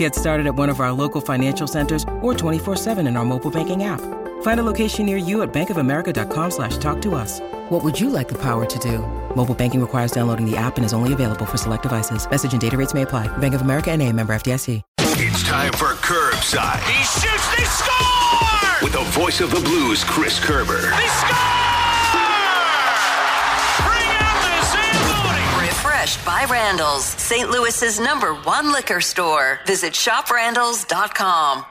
[0.00, 3.84] Get started at one of our local financial centers or 24-7 in our mobile banking
[3.84, 4.00] app.
[4.40, 7.40] Find a location near you at bankofamerica.com slash talk to us.
[7.68, 9.00] What would you like the power to do?
[9.36, 12.26] Mobile banking requires downloading the app and is only available for select devices.
[12.30, 13.28] Message and data rates may apply.
[13.38, 14.80] Bank of America and a member FDIC.
[15.22, 16.82] It's time for Curbside.
[16.84, 18.82] He shoots, they score!
[18.82, 20.80] With the voice of the Blues, Chris Kerber.
[20.80, 21.69] They score!
[26.10, 27.50] Refreshed by Randall's, St.
[27.50, 29.60] Louis's number one liquor store.
[29.66, 31.64] Visit shoprandalls.com.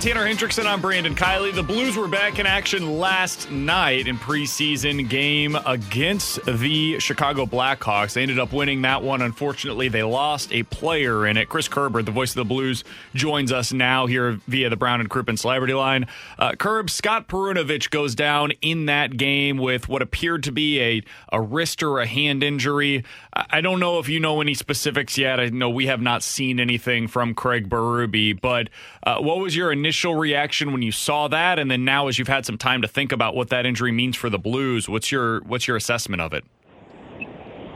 [0.00, 1.54] Tanner Hendrickson, I'm Brandon Kiley.
[1.54, 8.14] The Blues were back in action last night in preseason game against the Chicago Blackhawks.
[8.14, 9.20] They ended up winning that one.
[9.20, 11.50] Unfortunately, they lost a player in it.
[11.50, 12.82] Chris Kerber, the voice of the Blues,
[13.14, 16.06] joins us now here via the Brown and Crouppen Celebrity Line.
[16.38, 21.02] Uh, Kerb, Scott Perunovich goes down in that game with what appeared to be a,
[21.30, 23.04] a wrist or a hand injury.
[23.34, 25.38] I I don't know if you know any specifics yet.
[25.38, 28.70] I know we have not seen anything from Craig Berube, but
[29.02, 31.58] uh, what was your initial reaction when you saw that?
[31.58, 34.16] And then now, as you've had some time to think about what that injury means
[34.16, 36.44] for the Blues, what's your what's your assessment of it?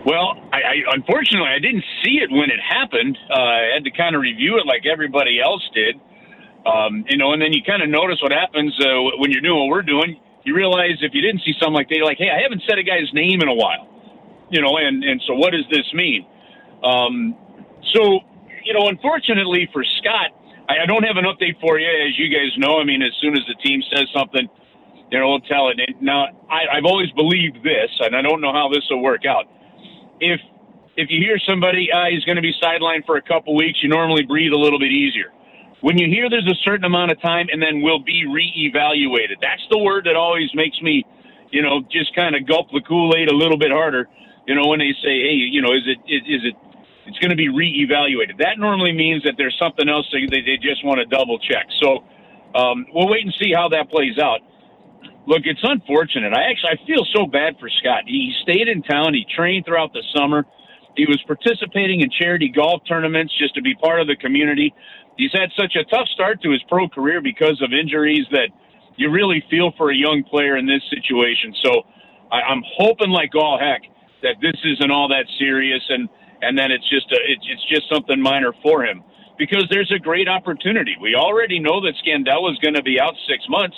[0.05, 3.17] Well, I, I unfortunately I didn't see it when it happened.
[3.31, 5.97] Uh, I had to kind of review it like everybody else did.
[6.67, 9.59] Um, you know, and then you kind of notice what happens uh, when you're doing
[9.59, 10.21] what we're doing.
[10.45, 12.79] You realize if you didn't see something like that, you're like, hey, I haven't said
[12.79, 13.89] a guy's name in a while.
[14.51, 16.27] You know, and and so what does this mean?
[16.85, 17.37] Um,
[17.93, 18.21] so,
[18.65, 20.37] you know, unfortunately for Scott,
[20.83, 22.81] I, don't have an update for you, as you guys know.
[22.81, 24.49] I mean, as soon as the team says something,
[25.11, 25.79] you know, we'll tell it.
[25.79, 29.25] And now, I, I've always believed this, and I don't know how this will work
[29.27, 29.47] out.
[30.21, 30.41] If
[30.97, 33.89] if you hear somebody uh, he's going to be sidelined for a couple weeks, you
[33.89, 35.33] normally breathe a little bit easier.
[35.81, 39.63] When you hear there's a certain amount of time and then we'll be reevaluated, that's
[39.71, 41.05] the word that always makes me,
[41.51, 44.09] you know, just kind of gulp the Kool Aid a little bit harder.
[44.47, 46.57] You know, when they say, hey, you know, is it is, is it
[47.07, 48.39] it's going to be reevaluated.
[48.39, 51.67] That normally means that there's something else that they, they just want to double check.
[51.83, 52.05] So
[52.55, 54.41] um, we'll wait and see how that plays out.
[55.27, 56.33] Look, it's unfortunate.
[56.35, 58.05] I actually I feel so bad for Scott.
[58.07, 59.15] He stayed in town.
[59.15, 60.45] He trained throughout the summer.
[60.97, 64.73] He was participating in charity golf tournaments just to be part of the community.
[65.17, 68.49] He's had such a tough start to his pro career because of injuries that
[68.97, 71.55] you really feel for a young player in this situation.
[71.65, 71.83] So
[72.31, 73.83] I, I'm hoping like all heck
[74.23, 76.09] that this isn't all that serious and
[76.45, 79.03] and then it's just a it's, it's just something minor for him
[79.39, 80.97] because there's a great opportunity.
[81.01, 83.77] We already know that Scandella is going to be out six months,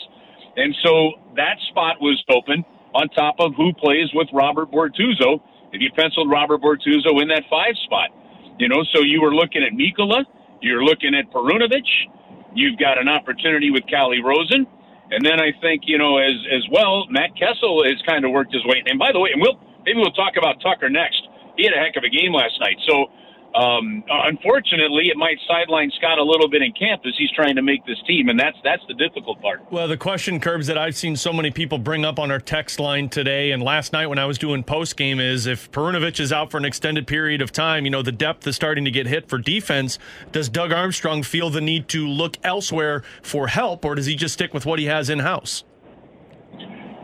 [0.57, 5.41] and so that spot was open on top of who plays with Robert Bortuzzo.
[5.73, 8.11] If you penciled Robert Bortuzzo in that five spot,
[8.59, 10.25] you know, so you were looking at Mikkola,
[10.63, 12.09] you're looking at Perunovich,
[12.55, 14.67] you've got an opportunity with Calle Rosén,
[15.11, 18.53] and then I think you know as as well, Matt Kessel has kind of worked
[18.53, 18.83] his way.
[18.87, 21.23] And by the way, and we'll maybe we'll talk about Tucker next
[21.57, 22.77] he had a heck of a game last night.
[22.87, 23.07] So,
[23.55, 27.63] um, unfortunately, it might sideline Scott a little bit in camp as he's trying to
[27.63, 29.61] make this team, and that's that's the difficult part.
[29.73, 32.79] Well, the question, Curbs, that I've seen so many people bring up on our text
[32.79, 36.33] line today and last night when I was doing post game is if Perunovich is
[36.33, 39.07] out for an extended period of time, you know, the depth is starting to get
[39.07, 39.99] hit for defense.
[40.33, 44.35] Does Doug Armstrong feel the need to look elsewhere for help, or does he just
[44.35, 45.65] stick with what he has in house?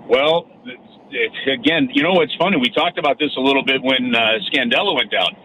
[0.06, 0.50] Well,
[1.46, 2.56] again, you know, what's funny.
[2.56, 5.36] We talked about this a little bit when uh, Scandella went down.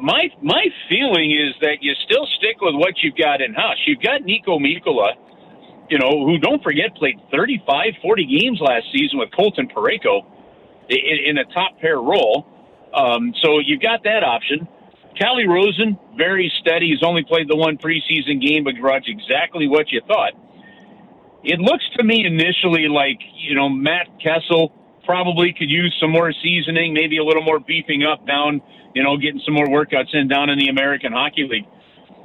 [0.00, 3.78] My my feeling is that you still stick with what you've got in house.
[3.86, 5.14] You've got Niko Mikkola,
[5.88, 10.26] you know, who don't forget played 35, 40 games last season with Colton Parayko
[10.88, 12.46] in, in a top pair role.
[12.92, 14.66] Um, so you've got that option.
[15.18, 16.88] Calle Rosén, very steady.
[16.88, 20.32] He's only played the one preseason game, but brought exactly what you thought.
[21.44, 24.72] It looks to me initially like, you know, Matt Kessel
[25.04, 28.62] probably could use some more seasoning, maybe a little more beefing up down,
[28.94, 31.66] you know, getting some more workouts in down in the American Hockey League.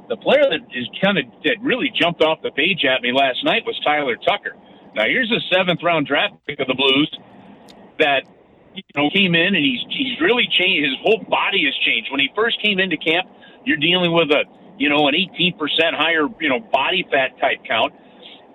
[0.08, 3.44] The player that is kind of that really jumped off the page at me last
[3.44, 4.56] night was Tyler Tucker.
[4.94, 7.10] Now here's a seventh round draft pick of the Blues
[7.98, 8.22] that
[8.74, 10.88] you know came in and he's he's really changed.
[10.88, 12.10] His whole body has changed.
[12.10, 13.28] When he first came into camp,
[13.66, 14.44] you're dealing with a
[14.78, 15.58] you know an 18%
[15.92, 17.92] higher you know body fat type count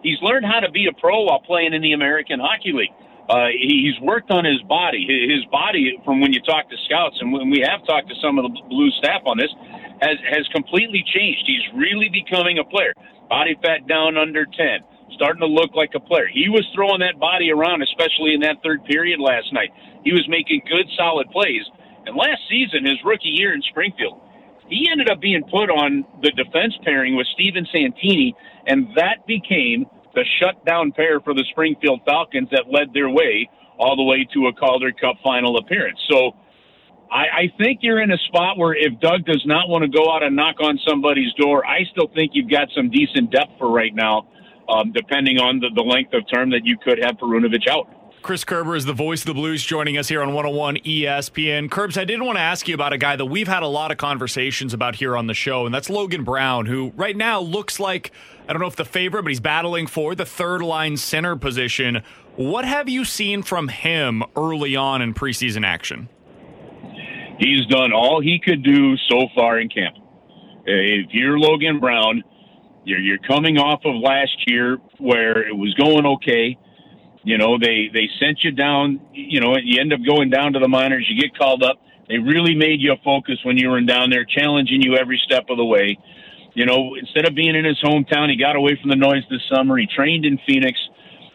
[0.04, 2.94] He's learned how to be a pro while playing in the American Hockey League.
[3.30, 5.08] Uh, he's worked on his body.
[5.08, 8.38] His body, from when you talk to scouts, and when we have talked to some
[8.38, 9.50] of the blue staff on this,
[10.02, 11.44] has has completely changed.
[11.48, 12.94] He's really becoming a player.
[13.30, 14.84] Body fat down under ten,
[15.16, 16.28] starting to look like a player.
[16.28, 19.72] He was throwing that body around, especially in that third period last night.
[20.04, 21.64] He was making good, solid plays.
[22.06, 24.20] And last season, his rookie year in Springfield,
[24.68, 28.36] he ended up being put on the defense pairing with Steven Santini,
[28.68, 33.96] and that became the shutdown pair for the Springfield Falcons that led their way all
[33.96, 36.00] the way to a Calder Cup final appearance.
[36.10, 36.34] So
[37.12, 40.12] I, I think you're in a spot where if Doug does not want to go
[40.12, 43.72] out and knock on somebody's door, I still think you've got some decent depth for
[43.72, 44.28] right now,
[44.70, 47.88] um, depending on the, the length of term that you could have Perunovich out.
[48.24, 51.70] Chris Kerber is the voice of the Blues joining us here on 101 ESPN.
[51.70, 53.92] Curbs, I did want to ask you about a guy that we've had a lot
[53.92, 57.82] of conversations about here on the show, and that's Logan Brown, who right now looks
[57.82, 58.14] like,
[58.48, 62.02] I don't know if the favorite, but he's battling for the third line center position.
[62.38, 66.08] What have you seen from him early on in preseason action?
[67.40, 69.98] He's done all he could do so far in camp.
[70.66, 72.24] If you're Logan Brown,
[72.86, 76.58] you're, you're coming off of last year where it was going okay
[77.24, 79.00] you know, they they sent you down.
[79.14, 81.08] You know, you end up going down to the minors.
[81.10, 81.78] You get called up.
[82.10, 85.46] They really made you a focus when you were down there, challenging you every step
[85.50, 85.98] of the way.
[86.54, 89.42] You know, instead of being in his hometown, he got away from the noise this
[89.50, 89.78] summer.
[89.78, 90.78] He trained in Phoenix,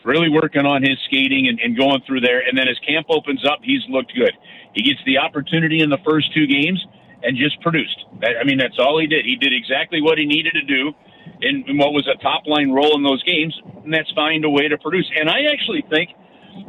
[0.04, 2.40] really working on his skating and, and going through there.
[2.46, 4.32] And then as camp opens up, he's looked good.
[4.74, 6.84] He gets the opportunity in the first two games
[7.22, 8.04] and just produced.
[8.22, 9.24] I mean, that's all he did.
[9.24, 10.92] He did exactly what he needed to do
[11.40, 13.54] in, in what was a top line role in those games,
[13.84, 15.10] and that's find a way to produce.
[15.18, 16.10] And I actually think,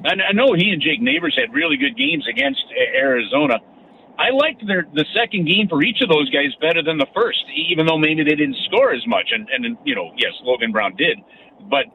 [0.06, 2.64] and I know he and Jake Neighbours had really good games against
[2.96, 3.60] Arizona.
[4.20, 7.44] I liked their the second game for each of those guys better than the first,
[7.56, 9.32] even though maybe they didn't score as much.
[9.32, 11.18] And and you know, yes, Logan Brown did,
[11.70, 11.86] but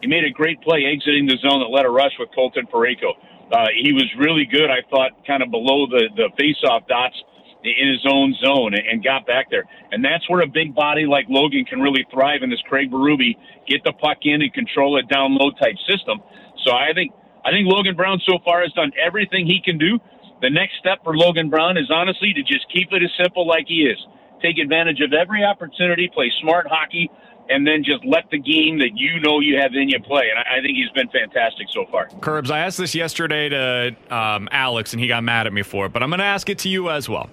[0.00, 3.12] he made a great play exiting the zone that led a rush with Colton Parayko.
[3.52, 7.16] Uh, he was really good, I thought, kind of below the the faceoff dots
[7.64, 9.64] in his own zone and got back there.
[9.90, 13.36] And that's where a big body like Logan can really thrive in this Craig Berube,
[13.66, 16.20] get the puck in and control it down low type system.
[16.64, 17.12] So I think
[17.44, 19.98] I think Logan Brown so far has done everything he can do.
[20.40, 23.66] The next step for Logan Brown is honestly to just keep it as simple like
[23.68, 23.98] he is.
[24.42, 27.10] Take advantage of every opportunity, play smart hockey,
[27.48, 30.24] and then just let the game that you know you have in you play.
[30.30, 32.08] And I, think he's been fantastic so far.
[32.20, 35.86] Curbs, I asked this yesterday to um, Alex, and he got mad at me for
[35.86, 37.30] it, but I'm going to ask it to you as well.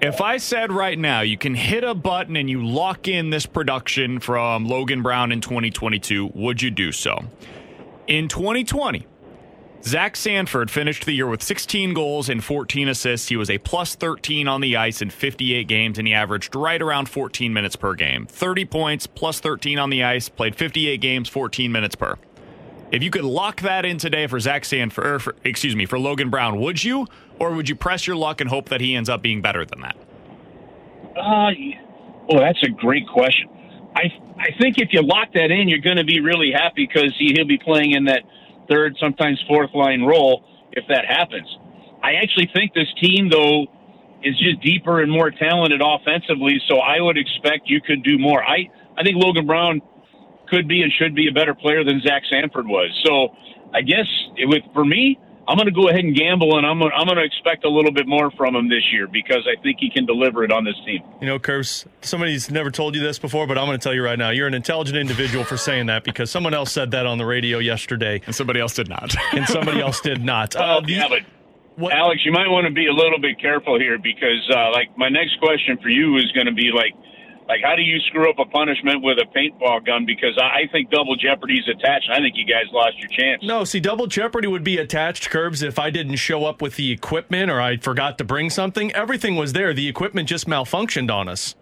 [0.00, 3.46] If I said right now you can hit a button and you lock in this
[3.46, 7.24] production from Logan Brown in 2022, would you do so?
[8.06, 9.04] In 2020,
[9.82, 13.28] Zach Sanford finished the year with 16 goals and 14 assists.
[13.28, 16.80] He was a plus 13 on the ice in 58 games, and he averaged right
[16.80, 18.26] around 14 minutes per game.
[18.26, 22.16] 30 points, plus 13 on the ice, played 58 games, 14 minutes per.
[22.90, 26.30] If you could lock that in today for Zach Sanford, for, excuse me, for Logan
[26.30, 27.06] Brown, would you,
[27.38, 29.80] or would you press your luck and hope that he ends up being better than
[29.82, 29.96] that?
[31.16, 31.50] Uh,
[32.28, 33.48] well, that's a great question.
[33.94, 37.12] I I think if you lock that in, you're going to be really happy because
[37.18, 38.22] he, he'll be playing in that
[38.70, 41.48] third, sometimes fourth line role if that happens.
[42.02, 43.66] I actually think this team, though,
[44.22, 46.60] is just deeper and more talented offensively.
[46.68, 48.42] So I would expect you could do more.
[48.42, 49.80] I I think Logan Brown
[50.50, 52.90] could be and should be a better player than Zach Sanford was.
[53.04, 53.34] So
[53.74, 54.06] I guess
[54.38, 57.16] with for me, I'm going to go ahead and gamble, and I'm gonna, I'm going
[57.16, 60.04] to expect a little bit more from him this year because I think he can
[60.04, 61.02] deliver it on this team.
[61.22, 64.04] You know, Curse, somebody's never told you this before, but I'm going to tell you
[64.04, 64.28] right now.
[64.28, 67.60] You're an intelligent individual for saying that because someone else said that on the radio
[67.60, 70.54] yesterday, and somebody else did not, and somebody else did not.
[70.68, 71.20] Uh, yeah, but
[71.76, 71.94] what?
[71.94, 75.08] Alex, you might want to be a little bit careful here because, uh, like, my
[75.08, 76.92] next question for you is going to be like
[77.48, 80.04] like, how do you screw up a punishment with a paintball gun?
[80.04, 82.10] Because I think double jeopardy is attached.
[82.10, 83.42] I think you guys lost your chance.
[83.42, 86.92] No, see, double jeopardy would be attached curbs if I didn't show up with the
[86.92, 88.92] equipment or I forgot to bring something.
[88.92, 89.72] Everything was there.
[89.72, 91.54] The equipment just malfunctioned on us.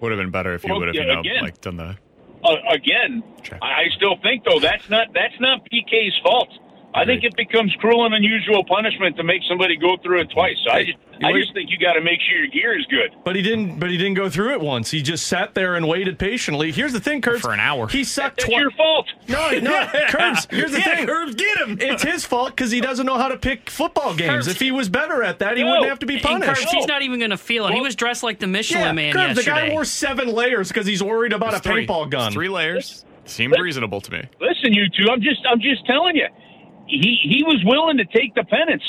[0.00, 1.76] Would have been better if you well, would have yeah, you know, again, like done
[1.78, 1.96] the.
[2.44, 3.22] Uh, again,
[3.60, 6.48] I still think though that's not that's not PK's fault.
[6.92, 10.56] I think it becomes cruel and unusual punishment to make somebody go through it twice.
[10.70, 13.14] I just, I just think you got to make sure your gear is good.
[13.24, 13.78] But he didn't.
[13.78, 14.90] But he didn't go through it once.
[14.90, 16.72] He just sat there and waited patiently.
[16.72, 17.42] Here's the thing, Kurtz.
[17.42, 17.86] For an hour.
[17.86, 18.38] He sucked.
[18.38, 19.06] That's twi- your fault.
[19.28, 20.34] No, no, yeah.
[20.50, 21.06] Here's the yeah, thing.
[21.06, 21.78] Curbs, get him.
[21.80, 24.48] It's his fault because he doesn't know how to pick football games.
[24.48, 25.70] If he was better at that, he no.
[25.70, 26.68] wouldn't have to be punished.
[26.70, 27.68] he's not even going to feel it.
[27.68, 29.60] Well, he was dressed like the Michelin yeah, Man Curbs, yesterday.
[29.60, 31.86] The guy wore seven layers because he's worried about it's a three.
[31.86, 32.26] paintball gun.
[32.26, 33.04] It's three layers.
[33.26, 34.28] Seemed reasonable to me.
[34.40, 35.08] Listen, you two.
[35.08, 36.26] I'm just, I'm just telling you
[36.90, 38.82] he he was willing to take the penance.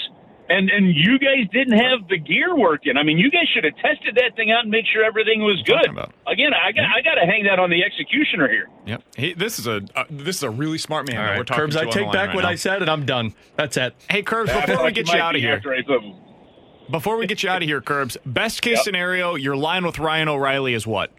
[0.49, 2.97] and and you guys didn't have the gear working.
[2.97, 5.61] I mean, you guys should have tested that thing out and make sure everything was
[5.65, 5.87] good.
[6.27, 8.67] Again, I got I got to hang that on the executioner here.
[8.85, 9.03] Yep.
[9.15, 11.17] Hey, this is a uh, this is a really smart man.
[11.19, 12.49] All that we're talking Curbs, to I take back right what now.
[12.49, 13.33] I said, and I'm done.
[13.55, 13.95] That's it.
[14.09, 16.15] Hey, Curbs, before thought we get you out of here, after I said-
[16.91, 18.83] before we get you out of here, Curbs, best case Yep.
[18.83, 21.11] scenario, your line with Ryan O'Reilly is what?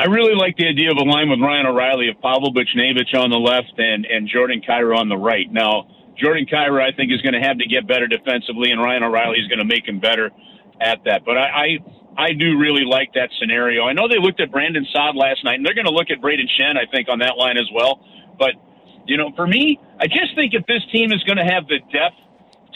[0.00, 3.28] I really like the idea of a line with Ryan O'Reilly of Pavel Buchnevich on
[3.28, 5.44] the left and, and Jordan Kyrou on the right.
[5.52, 9.02] Now, Jordan Kyrou, I think, is going to have to get better defensively, and Ryan
[9.02, 10.30] O'Reilly is going to make him better
[10.80, 11.26] at that.
[11.26, 11.68] But I, I,
[12.16, 13.84] I do really like that scenario.
[13.84, 16.22] I know they looked at Brandon Saad last night, and they're going to look at
[16.22, 18.00] Brayden Schenn, I think, on that line as well.
[18.38, 18.56] But,
[19.04, 21.76] you know, for me, I just think if this team is going to have the
[21.92, 22.16] depth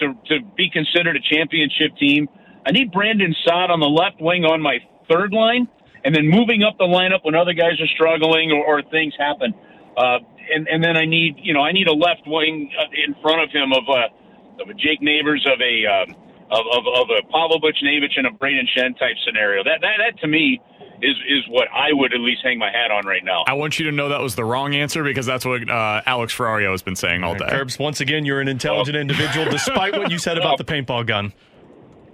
[0.01, 2.29] to, to be considered a championship team,
[2.67, 5.69] I need Brandon Saad on the left wing on my third line,
[6.05, 9.55] and then moving up the lineup when other guys are struggling or, or things happen.
[9.97, 10.19] Uh,
[10.53, 13.41] and, and then I need, you know, I need a left wing uh, in front
[13.41, 16.17] of him of a, of a Jake Neighbours, of a, um,
[16.51, 19.65] of, of, of a Pavel Buchnevich and a Brayden Schenn type scenario.
[19.65, 20.61] That, that, that to me
[21.01, 23.45] is, is what I would at least hang my hat on right now.
[23.47, 26.35] I want you to know that was the wrong answer because that's what uh, Alex
[26.35, 27.47] Ferrario has been saying all day.
[27.49, 31.33] Curbs, once again, you're an intelligent individual, despite what you said about the paintball gun.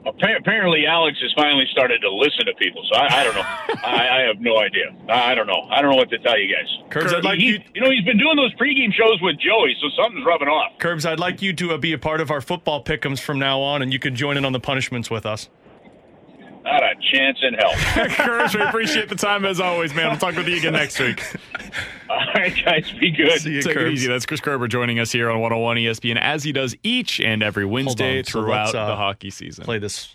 [0.06, 2.82] Appa- Apparently, Alex has finally started to listen to people.
[2.90, 3.42] So I, I don't know.
[3.84, 4.94] I, I have no idea.
[5.08, 5.66] I I don't know.
[5.70, 6.66] I don't know what to tell you guys.
[6.90, 9.76] Curbs, I'd like He- you- you know, he's been doing those pregame shows with Joey,
[9.80, 10.72] so something's rubbing off.
[10.78, 13.60] Curbs, I'd like you to uh, be a part of our football pickums from now
[13.60, 15.48] on, and you can join in on the punishments with us.
[16.70, 17.72] Not a chance in hell.
[18.10, 20.08] Curbs, we appreciate the time as always, man.
[20.08, 21.20] We'll talk with you again next week.
[22.08, 23.40] All right, guys, be good.
[23.40, 24.08] See you, Take it easy.
[24.08, 27.64] That's Chris Kerber joining us here on 101 ESPN as he does each and every
[27.64, 28.24] Wednesday on.
[28.24, 29.64] So throughout let's, uh, the hockey season.
[29.64, 30.14] Play this